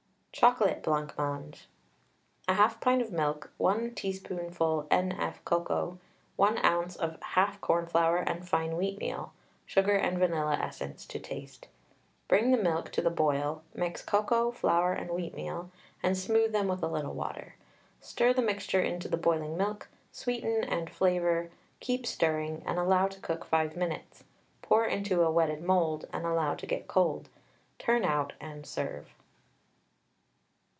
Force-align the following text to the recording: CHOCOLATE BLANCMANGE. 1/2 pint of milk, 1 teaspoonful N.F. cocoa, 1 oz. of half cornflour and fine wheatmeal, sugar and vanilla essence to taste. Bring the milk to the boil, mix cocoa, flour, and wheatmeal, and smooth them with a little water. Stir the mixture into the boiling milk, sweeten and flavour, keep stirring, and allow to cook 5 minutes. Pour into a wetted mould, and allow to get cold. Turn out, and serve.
CHOCOLATE 0.33 0.81
BLANCMANGE. 0.81 1.67
1/2 2.47 2.79
pint 2.81 3.01
of 3.01 3.11
milk, 3.11 3.51
1 3.57 3.93
teaspoonful 3.93 4.87
N.F. 4.89 5.43
cocoa, 5.45 5.99
1 6.37 6.57
oz. 6.59 6.95
of 6.95 7.21
half 7.21 7.59
cornflour 7.61 8.17
and 8.17 8.47
fine 8.47 8.71
wheatmeal, 8.71 9.31
sugar 9.67 9.91
and 9.95 10.17
vanilla 10.17 10.57
essence 10.59 11.05
to 11.05 11.19
taste. 11.19 11.67
Bring 12.27 12.49
the 12.51 12.57
milk 12.57 12.91
to 12.93 13.01
the 13.01 13.11
boil, 13.11 13.61
mix 13.75 14.01
cocoa, 14.01 14.49
flour, 14.51 14.93
and 14.93 15.11
wheatmeal, 15.11 15.69
and 16.01 16.17
smooth 16.17 16.53
them 16.53 16.69
with 16.69 16.81
a 16.81 16.87
little 16.87 17.13
water. 17.13 17.55
Stir 17.99 18.33
the 18.33 18.41
mixture 18.41 18.81
into 18.81 19.07
the 19.09 19.17
boiling 19.17 19.55
milk, 19.57 19.89
sweeten 20.11 20.63
and 20.63 20.89
flavour, 20.89 21.51
keep 21.81 22.07
stirring, 22.07 22.63
and 22.65 22.79
allow 22.79 23.07
to 23.07 23.19
cook 23.19 23.45
5 23.45 23.75
minutes. 23.75 24.23
Pour 24.63 24.85
into 24.85 25.21
a 25.21 25.31
wetted 25.31 25.61
mould, 25.61 26.07
and 26.11 26.25
allow 26.25 26.55
to 26.55 26.65
get 26.65 26.87
cold. 26.87 27.29
Turn 27.77 28.03
out, 28.03 28.33
and 28.39 28.65
serve. 28.65 29.13